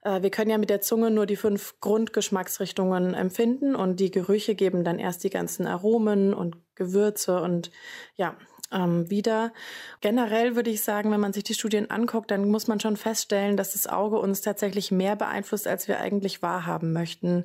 äh, 0.03 0.23
wir 0.23 0.31
können 0.31 0.51
ja 0.51 0.59
mit 0.59 0.71
der 0.71 0.81
Zunge 0.81 1.11
nur 1.11 1.27
die 1.27 1.37
fünf 1.37 1.81
Grundgeschmacksrichtungen 1.81 3.15
empfinden 3.15 3.75
und 3.75 3.99
die 3.99 4.11
Gerüche 4.11 4.55
geben 4.55 4.85
dann 4.85 4.99
erst 4.99 5.25
die 5.25 5.31
ganzen 5.31 5.67
Aromen 5.67 6.35
und 6.35 6.57
Gewürze 6.75 7.41
und 7.41 7.71
ja, 8.17 8.37
ähm, 8.73 9.09
wieder. 9.11 9.53
Generell 10.01 10.57
würde 10.57 10.71
ich 10.71 10.83
sagen, 10.83 11.11
wenn 11.11 11.21
man 11.21 11.33
sich 11.33 11.45
die 11.45 11.55
Studien 11.55 11.91
anguckt, 11.91 12.31
dann 12.31 12.49
muss 12.49 12.67
man 12.67 12.81
schon 12.81 12.97
feststellen, 12.97 13.57
dass 13.57 13.73
das 13.73 13.87
Auge 13.87 14.19
uns 14.19 14.41
tatsächlich 14.41 14.91
mehr 14.91 15.17
beeinflusst, 15.17 15.67
als 15.67 15.89
wir 15.89 16.01
eigentlich 16.01 16.43
wahrhaben 16.43 16.93
möchten. 16.93 17.45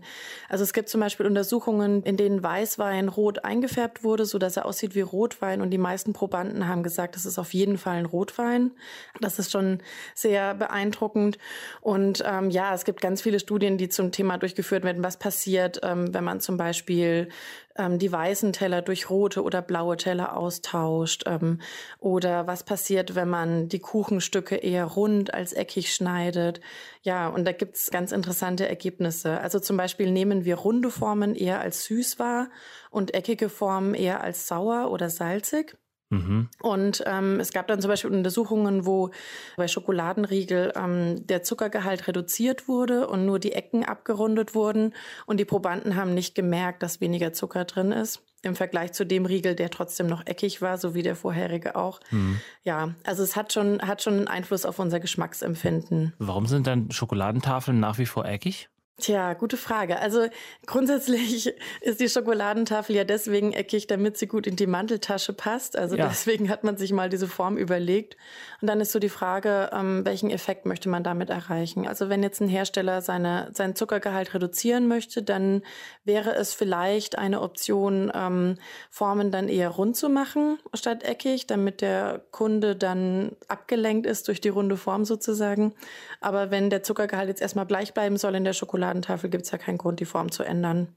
Also 0.50 0.64
es 0.64 0.74
gibt 0.74 0.90
zum 0.90 1.02
Beispiel 1.02 1.26
Untersuchungen, 1.26 2.04
in 2.04 2.18
denen 2.18 2.44
Weißwein 2.44 3.08
rot 3.10 3.44
eingefärbt 3.44 4.04
wurde, 4.04 4.26
so 4.26 4.38
dass 4.38 4.58
er 4.58 4.66
aussieht 4.66 4.96
wie 4.96 5.02
Rotwein 5.02 5.62
und 5.62 5.70
die 5.70 5.78
meisten 5.78 6.14
Probanden 6.14 6.68
haben 6.68 6.84
gesagt, 6.84 7.16
das 7.16 7.26
ist 7.26 7.40
auf 7.40 7.54
jeden 7.54 7.78
Fall 7.78 7.98
ein 7.98 8.06
Rotwein. 8.06 8.72
Das 9.20 9.40
ist 9.40 9.52
schon 9.52 9.80
sehr 10.16 10.54
beeindruckend. 10.56 11.38
Und 11.82 12.24
ähm, 12.26 12.50
ja, 12.50 12.74
es 12.74 12.86
gibt 12.86 13.02
ganz 13.02 13.22
viele 13.22 13.40
Studien, 13.40 13.78
die 13.78 13.90
zum 13.90 14.12
Thema 14.12 14.38
durchgeführt 14.38 14.84
werden, 14.84 15.04
was 15.04 15.18
passiert, 15.18 15.80
ähm, 15.84 16.14
wenn 16.14 16.24
man 16.24 16.40
zum 16.40 16.58
Beispiel 16.58 17.30
ähm, 17.78 18.00
die 18.00 18.12
weißen 18.12 18.54
Teller 18.54 18.82
durch 18.82 19.10
rote 19.10 19.44
oder 19.44 19.62
blaue 19.62 19.98
Teller 19.98 20.38
austauscht 20.38 21.24
ähm, 21.26 21.60
oder 22.00 22.48
was 22.48 22.64
passiert, 22.64 23.16
wenn 23.16 23.30
man 23.30 23.70
die 23.70 23.80
Kuchenstücke 23.80 24.56
eher 24.56 24.86
rund 24.86 25.34
als 25.34 25.54
eckig 25.54 25.94
schneidet. 25.94 26.62
Ja, 27.02 27.28
und 27.28 27.46
da 27.46 27.52
gibt's 27.52 27.92
ganz 27.92 28.12
interessante 28.12 28.68
Ergebnisse. 28.68 29.40
Also 29.40 29.60
zum 29.60 29.78
Beispiel 29.78 30.12
nehmen 30.12 30.46
wir 30.46 30.56
runde 30.56 30.92
Formen 30.92 31.36
eher 31.36 31.62
als 31.62 31.86
süß 31.86 32.20
wahr 32.20 32.50
und 32.90 33.14
eckige 33.14 33.50
Formen 33.50 33.94
eher 33.94 34.22
als 34.22 34.48
sauer 34.48 34.92
oder 34.92 35.10
salzig. 35.10 35.78
Mhm. 36.12 36.50
Und 36.62 37.04
ähm, 37.08 37.40
es 37.40 37.52
gab 37.52 37.68
dann 37.68 37.82
zum 37.82 37.90
Beispiel 37.90 38.12
Untersuchungen, 38.12 38.86
wo 38.86 39.12
bei 39.56 39.68
Schokoladenriegel 39.68 40.74
ähm, 40.76 41.26
der 41.26 41.42
Zuckergehalt 41.42 42.08
reduziert 42.08 42.68
wurde 42.68 43.08
und 43.08 43.26
nur 43.26 43.40
die 43.40 43.54
Ecken 43.54 43.86
abgerundet 43.86 44.54
wurden. 44.54 44.94
Und 45.26 45.40
die 45.40 45.46
Probanden 45.46 45.96
haben 45.96 46.14
nicht 46.14 46.36
gemerkt, 46.36 46.84
dass 46.84 47.02
weniger 47.02 47.34
Zucker 47.34 47.66
drin 47.66 47.92
ist. 47.92 48.22
Im 48.44 48.56
Vergleich 48.56 48.92
zu 48.92 49.06
dem 49.06 49.26
Riegel, 49.26 49.56
der 49.56 49.70
trotzdem 49.70 50.08
noch 50.08 50.26
eckig 50.26 50.62
war, 50.62 50.78
so 50.78 50.96
wie 50.96 51.04
der 51.04 51.16
vorherige 51.16 51.76
auch. 51.76 52.00
Mhm. 52.10 52.42
Ja, 52.64 52.96
also 53.06 53.24
es 53.24 53.36
hat 53.36 53.54
schon, 53.54 53.82
hat 53.82 54.02
schon 54.02 54.16
einen 54.16 54.28
Einfluss 54.28 54.66
auf 54.66 54.80
unser 54.80 55.00
Geschmacksempfinden. 55.00 56.14
Warum 56.18 56.48
sind 56.48 56.68
dann 56.68 56.92
Schokoladentafeln 56.92 57.80
nach 57.80 58.00
wie 58.00 58.08
vor 58.08 58.26
eckig? 58.26 58.71
Tja, 59.02 59.34
gute 59.34 59.58
Frage. 59.58 59.98
Also 59.98 60.28
grundsätzlich 60.68 61.52
ist 61.82 62.00
die 62.00 62.08
Schokoladentafel 62.08 62.96
ja 62.96 63.04
deswegen 63.04 63.52
eckig, 63.52 63.88
damit 63.88 64.18
sie 64.18 64.28
gut 64.28 64.46
in 64.46 64.56
die 64.56 64.68
Manteltasche 64.68 65.34
passt. 65.34 65.76
Also 65.76 65.96
ja. 65.96 66.08
deswegen 66.08 66.50
hat 66.50 66.64
man 66.64 66.78
sich 66.78 66.92
mal 66.92 67.10
diese 67.10 67.28
Form 67.28 67.58
überlegt. 67.58 68.16
Und 68.62 68.68
dann 68.68 68.80
ist 68.80 68.92
so 68.92 69.00
die 69.00 69.10
Frage, 69.10 69.72
ähm, 69.74 70.06
welchen 70.06 70.30
Effekt 70.30 70.68
möchte 70.68 70.88
man 70.88 71.04
damit 71.04 71.32
erreichen? 71.32 71.88
Also 71.88 72.10
wenn 72.10 72.22
jetzt 72.22 72.42
ein 72.42 72.48
Hersteller 72.48 73.02
seine, 73.02 73.50
seinen 73.54 73.76
Zuckergehalt 73.76 74.36
reduzieren 74.36 74.88
möchte, 74.88 75.24
dann 75.24 75.64
wäre 76.04 76.36
es 76.36 76.54
vielleicht 76.54 77.18
eine 77.18 77.42
Option, 77.42 78.12
ähm, 78.14 78.58
Formen 78.92 79.32
dann 79.32 79.50
eher 79.50 79.70
rund 79.70 79.96
zu 79.96 80.10
machen 80.10 80.60
statt 80.76 81.04
eckig, 81.04 81.48
damit 81.48 81.82
der 81.82 82.24
Kunde 82.30 82.76
dann 82.76 83.32
abgelenkt 83.48 84.06
ist 84.06 84.28
durch 84.28 84.42
die 84.42 84.50
runde 84.50 84.78
Form 84.78 85.06
sozusagen. 85.06 85.74
Aber 86.20 86.52
wenn 86.52 86.70
der 86.70 86.84
Zuckergehalt 86.84 87.30
jetzt 87.30 87.42
erstmal 87.42 87.66
gleich 87.66 87.96
bleiben 87.96 88.18
soll 88.18 88.36
in 88.36 88.44
der 88.44 88.54
Schokolade, 88.54 88.81
Ladentafel 88.82 89.30
gibt 89.30 89.46
es 89.46 89.52
ja 89.52 89.58
keinen 89.58 89.78
Grund, 89.78 90.00
die 90.00 90.06
Form 90.06 90.32
zu 90.32 90.44
ändern. 90.44 90.96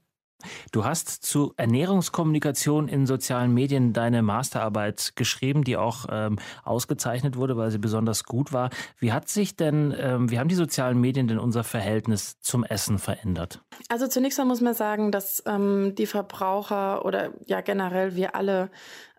Du 0.71 0.85
hast 0.85 1.09
zu 1.09 1.53
Ernährungskommunikation 1.57 2.87
in 2.87 3.05
sozialen 3.05 3.53
Medien 3.53 3.93
deine 3.93 4.21
Masterarbeit 4.21 5.13
geschrieben, 5.15 5.63
die 5.63 5.77
auch 5.77 6.05
ähm, 6.09 6.37
ausgezeichnet 6.63 7.37
wurde, 7.37 7.57
weil 7.57 7.71
sie 7.71 7.77
besonders 7.77 8.25
gut 8.25 8.53
war. 8.53 8.69
Wie 8.99 9.11
hat 9.11 9.29
sich 9.29 9.55
denn, 9.55 9.95
ähm, 9.97 10.29
wie 10.29 10.39
haben 10.39 10.49
die 10.49 10.55
sozialen 10.55 10.99
Medien 10.99 11.27
denn 11.27 11.39
unser 11.39 11.63
Verhältnis 11.63 12.39
zum 12.41 12.63
Essen 12.63 12.99
verändert? 12.99 13.61
Also 13.89 14.07
zunächst 14.07 14.37
mal 14.37 14.45
muss 14.45 14.61
man 14.61 14.73
sagen, 14.73 15.11
dass 15.11 15.43
ähm, 15.45 15.95
die 15.95 16.05
Verbraucher 16.05 17.05
oder 17.05 17.31
ja 17.45 17.61
generell 17.61 18.15
wir 18.15 18.35
alle 18.35 18.69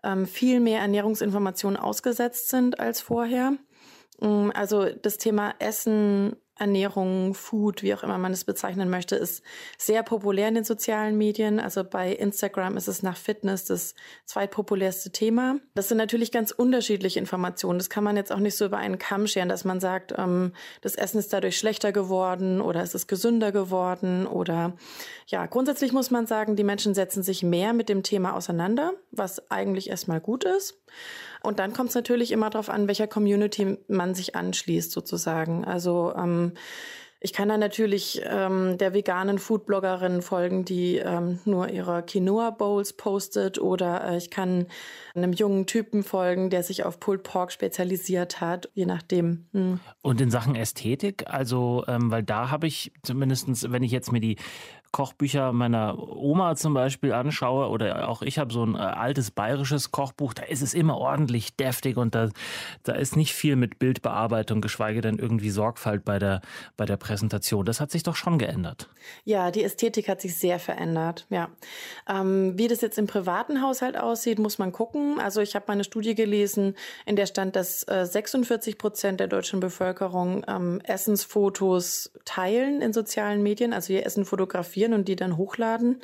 ähm, 0.03 0.25
viel 0.25 0.59
mehr 0.59 0.79
Ernährungsinformationen 0.81 1.77
ausgesetzt 1.77 2.49
sind 2.49 2.79
als 2.79 3.01
vorher. 3.01 3.53
Mm, 4.21 4.49
also 4.53 4.85
das 4.85 5.17
Thema 5.17 5.55
Essen 5.59 6.35
Ernährung, 6.59 7.33
Food, 7.33 7.83
wie 7.83 7.93
auch 7.93 8.03
immer 8.03 8.17
man 8.17 8.33
es 8.33 8.43
bezeichnen 8.43 8.89
möchte, 8.89 9.15
ist 9.15 9.43
sehr 9.77 10.03
populär 10.03 10.47
in 10.47 10.55
den 10.55 10.63
sozialen 10.63 11.17
Medien. 11.17 11.59
Also 11.59 11.83
bei 11.83 12.11
Instagram 12.11 12.77
ist 12.77 12.87
es 12.87 13.03
nach 13.03 13.17
Fitness 13.17 13.65
das 13.65 13.95
zweitpopulärste 14.25 15.11
Thema. 15.11 15.57
Das 15.75 15.87
sind 15.87 15.97
natürlich 15.97 16.31
ganz 16.31 16.51
unterschiedliche 16.51 17.19
Informationen. 17.19 17.79
Das 17.79 17.89
kann 17.89 18.03
man 18.03 18.17
jetzt 18.17 18.31
auch 18.31 18.39
nicht 18.39 18.55
so 18.55 18.65
über 18.65 18.77
einen 18.77 18.97
Kamm 18.97 19.27
scheren, 19.27 19.49
dass 19.49 19.65
man 19.65 19.79
sagt, 19.79 20.13
ähm, 20.17 20.53
das 20.81 20.95
Essen 20.95 21.19
ist 21.19 21.33
dadurch 21.33 21.57
schlechter 21.57 21.91
geworden 21.91 22.61
oder 22.61 22.81
es 22.81 22.95
ist 22.95 23.07
gesünder 23.07 23.51
geworden 23.51 24.27
oder 24.27 24.73
ja, 25.27 25.45
grundsätzlich 25.45 25.91
muss 25.91 26.11
man 26.11 26.25
sagen, 26.25 26.55
die 26.55 26.63
Menschen 26.63 26.93
setzen 26.93 27.23
sich 27.23 27.43
mehr 27.43 27.73
mit 27.73 27.89
dem 27.89 28.03
Thema 28.03 28.35
auseinander, 28.35 28.93
was 29.11 29.51
eigentlich 29.51 29.89
erstmal 29.89 30.21
gut 30.21 30.43
ist. 30.43 30.81
Und 31.43 31.59
dann 31.59 31.73
kommt 31.73 31.89
es 31.89 31.95
natürlich 31.95 32.31
immer 32.31 32.49
darauf 32.49 32.69
an, 32.69 32.87
welcher 32.87 33.07
Community 33.07 33.77
man 33.87 34.15
sich 34.15 34.35
anschließt, 34.35 34.91
sozusagen. 34.91 35.65
Also 35.65 36.13
ähm, 36.15 36.53
ich 37.19 37.33
kann 37.33 37.49
da 37.49 37.57
natürlich 37.57 38.21
ähm, 38.25 38.77
der 38.77 38.93
veganen 38.93 39.39
Foodbloggerin 39.39 40.21
folgen, 40.21 40.65
die 40.65 40.97
ähm, 40.97 41.39
nur 41.45 41.69
ihre 41.69 42.03
Quinoa 42.03 42.51
Bowls 42.51 42.93
postet, 42.93 43.59
oder 43.59 44.03
äh, 44.03 44.17
ich 44.17 44.29
kann 44.29 44.67
einem 45.15 45.33
jungen 45.33 45.65
Typen 45.65 46.03
folgen, 46.03 46.51
der 46.51 46.61
sich 46.61 46.85
auf 46.85 46.99
Pulled 46.99 47.23
Pork 47.23 47.51
spezialisiert 47.51 48.39
hat, 48.39 48.69
je 48.75 48.85
nachdem. 48.85 49.47
Hm. 49.51 49.79
Und 50.03 50.21
in 50.21 50.29
Sachen 50.29 50.55
Ästhetik, 50.55 51.25
also 51.27 51.83
ähm, 51.87 52.11
weil 52.11 52.21
da 52.21 52.51
habe 52.51 52.67
ich 52.67 52.91
zumindestens, 53.01 53.71
wenn 53.71 53.81
ich 53.81 53.91
jetzt 53.91 54.11
mir 54.11 54.21
die 54.21 54.37
Kochbücher 54.97 55.53
meiner 55.53 55.95
Oma 55.99 56.55
zum 56.55 56.73
Beispiel 56.73 57.13
anschaue 57.13 57.69
oder 57.69 58.09
auch 58.09 58.23
ich 58.23 58.39
habe 58.39 58.51
so 58.51 58.65
ein 58.65 58.73
äh, 58.73 58.79
altes 58.79 59.29
bayerisches 59.29 59.91
Kochbuch, 59.91 60.33
da 60.33 60.41
ist 60.41 60.63
es 60.63 60.73
immer 60.73 60.97
ordentlich 60.97 61.55
deftig 61.55 61.97
und 61.97 62.15
da, 62.15 62.29
da 62.81 62.93
ist 62.93 63.15
nicht 63.15 63.35
viel 63.35 63.57
mit 63.57 63.77
Bildbearbeitung, 63.77 64.59
geschweige 64.59 65.01
denn 65.01 65.19
irgendwie 65.19 65.51
Sorgfalt 65.51 66.03
bei 66.03 66.17
der, 66.17 66.41
bei 66.77 66.87
der 66.87 66.97
Präsentation. 66.97 67.63
Das 67.63 67.79
hat 67.79 67.91
sich 67.91 68.01
doch 68.01 68.15
schon 68.15 68.39
geändert. 68.39 68.89
Ja, 69.23 69.51
die 69.51 69.63
Ästhetik 69.63 70.09
hat 70.09 70.19
sich 70.19 70.35
sehr 70.35 70.57
verändert. 70.57 71.27
Ja. 71.29 71.49
Ähm, 72.09 72.57
wie 72.57 72.67
das 72.67 72.81
jetzt 72.81 72.97
im 72.97 73.05
privaten 73.05 73.61
Haushalt 73.61 73.99
aussieht, 73.99 74.39
muss 74.39 74.57
man 74.57 74.71
gucken. 74.71 75.19
Also 75.19 75.41
ich 75.41 75.53
habe 75.53 75.65
mal 75.67 75.73
eine 75.73 75.83
Studie 75.83 76.15
gelesen, 76.15 76.73
in 77.05 77.15
der 77.15 77.27
stand, 77.27 77.55
dass 77.55 77.87
äh, 77.87 78.03
46 78.03 78.79
Prozent 78.79 79.19
der 79.19 79.27
deutschen 79.27 79.59
Bevölkerung 79.59 80.43
ähm, 80.47 80.81
Essensfotos 80.83 82.11
teilen 82.25 82.81
in 82.81 82.93
sozialen 82.93 83.43
Medien, 83.43 83.73
also 83.73 83.93
ihr 83.93 84.03
Essen 84.03 84.25
fotografieren 84.25 84.86
und 84.93 85.07
die 85.07 85.15
dann 85.15 85.37
hochladen, 85.37 86.01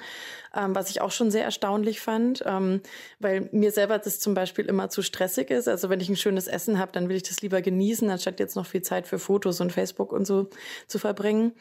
ähm, 0.56 0.76
was 0.76 0.90
ich 0.90 1.02
auch 1.02 1.12
schon 1.12 1.32
sehr 1.32 1.44
erstaunlich 1.44 2.02
fand, 2.02 2.44
ähm, 2.46 2.82
weil 3.20 3.50
mir 3.52 3.72
selber 3.72 3.98
das 3.98 4.20
zum 4.20 4.34
Beispiel 4.34 4.66
immer 4.66 4.90
zu 4.90 5.02
stressig 5.02 5.50
ist. 5.50 5.68
Also 5.68 5.90
wenn 5.90 6.00
ich 6.00 6.10
ein 6.10 6.16
schönes 6.16 6.48
Essen 6.48 6.80
habe, 6.80 6.92
dann 6.92 7.10
will 7.10 7.16
ich 7.16 7.24
das 7.24 7.42
lieber 7.42 7.62
genießen, 7.62 8.10
anstatt 8.10 8.40
jetzt 8.40 8.56
noch 8.56 8.66
viel 8.66 8.82
Zeit 8.82 9.08
für 9.08 9.20
Fotos 9.20 9.62
und 9.62 9.72
Facebook 9.72 10.12
und 10.12 10.26
so 10.26 10.50
zu 10.88 11.00
verbringen. 11.00 11.54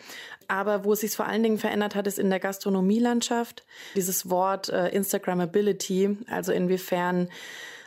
Aber 0.48 0.84
wo 0.84 0.92
es 0.92 1.00
sich 1.00 1.12
vor 1.12 1.26
allen 1.26 1.42
Dingen 1.42 1.58
verändert 1.58 1.94
hat, 1.94 2.06
ist 2.06 2.18
in 2.18 2.30
der 2.30 2.40
Gastronomielandschaft. 2.40 3.64
Dieses 3.96 4.28
Wort 4.28 4.68
äh, 4.68 4.88
Instagrammability, 4.88 6.18
also 6.28 6.52
inwiefern 6.52 7.28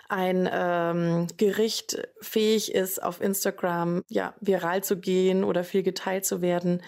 ein 0.07 0.47
ähm, 0.51 1.27
Gericht 1.37 2.07
fähig 2.21 2.73
ist, 2.73 3.01
auf 3.01 3.21
Instagram 3.21 4.03
ja 4.07 4.35
viral 4.39 4.83
zu 4.83 4.97
gehen 4.97 5.43
oder 5.43 5.63
viel 5.63 5.83
geteilt 5.83 6.25
zu 6.25 6.41
werden 6.41 6.81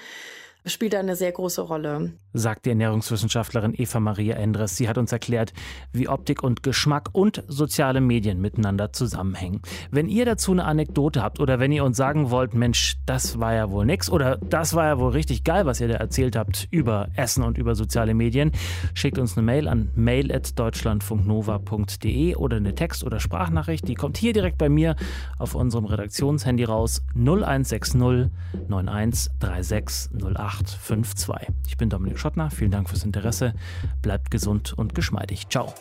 spielt 0.73 0.95
eine 0.95 1.15
sehr 1.15 1.31
große 1.31 1.61
Rolle. 1.61 2.13
Sagt 2.33 2.65
die 2.65 2.69
Ernährungswissenschaftlerin 2.69 3.73
Eva 3.75 3.99
Maria 3.99 4.35
Endres. 4.35 4.75
Sie 4.75 4.89
hat 4.89 4.97
uns 4.97 5.11
erklärt, 5.11 5.53
wie 5.91 6.07
Optik 6.07 6.41
und 6.43 6.63
Geschmack 6.63 7.09
und 7.13 7.43
soziale 7.47 8.01
Medien 8.01 8.41
miteinander 8.41 8.93
zusammenhängen. 8.93 9.61
Wenn 9.91 10.09
ihr 10.09 10.25
dazu 10.25 10.51
eine 10.51 10.65
Anekdote 10.65 11.21
habt 11.23 11.39
oder 11.39 11.59
wenn 11.59 11.71
ihr 11.71 11.83
uns 11.83 11.97
sagen 11.97 12.31
wollt, 12.31 12.53
Mensch, 12.53 12.97
das 13.05 13.39
war 13.39 13.53
ja 13.53 13.71
wohl 13.71 13.85
nix 13.85 14.09
oder 14.09 14.37
das 14.37 14.73
war 14.73 14.85
ja 14.85 14.99
wohl 14.99 15.11
richtig 15.11 15.43
geil, 15.43 15.65
was 15.65 15.79
ihr 15.79 15.87
da 15.87 15.95
erzählt 15.95 16.35
habt 16.35 16.67
über 16.71 17.09
Essen 17.15 17.43
und 17.43 17.57
über 17.57 17.75
soziale 17.75 18.13
Medien, 18.13 18.51
schickt 18.93 19.19
uns 19.19 19.37
eine 19.37 19.45
Mail 19.45 19.67
an 19.67 19.91
mail@deutschlandfunknova.de 19.95 22.35
oder 22.35 22.57
eine 22.57 22.75
Text- 22.75 23.03
oder 23.03 23.19
Sprachnachricht. 23.19 23.87
Die 23.87 23.95
kommt 23.95 24.17
hier 24.17 24.33
direkt 24.33 24.57
bei 24.57 24.69
mir 24.69 24.95
auf 25.37 25.53
unserem 25.55 25.85
Redaktionshandy 25.85 26.63
raus 26.63 27.03
0160 27.15 28.31
9136 28.67 30.09
08 30.35 30.56
852. 30.57 31.47
Ich 31.67 31.77
bin 31.77 31.89
Dominik 31.89 32.19
Schottner, 32.19 32.49
vielen 32.49 32.71
Dank 32.71 32.89
fürs 32.89 33.03
Interesse. 33.03 33.53
Bleibt 34.01 34.31
gesund 34.31 34.73
und 34.73 34.95
geschmeidig. 34.95 35.49
Ciao. 35.49 35.73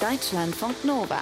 Deutschlandfunk 0.00 0.84
Nova 0.84 1.20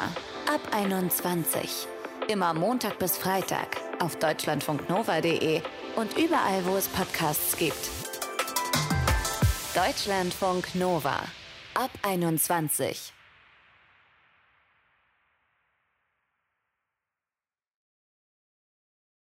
ab 0.52 0.60
21. 0.72 1.86
Immer 2.28 2.54
Montag 2.54 2.98
bis 2.98 3.16
Freitag 3.16 3.76
auf 4.00 4.16
deutschlandfunknova.de 4.16 5.62
und 5.96 6.16
überall, 6.16 6.64
wo 6.64 6.76
es 6.76 6.88
Podcasts 6.88 7.56
gibt. 7.56 7.90
Deutschlandfunk 9.74 10.74
Nova 10.74 11.20
ab 11.74 11.90
21. 12.02 13.12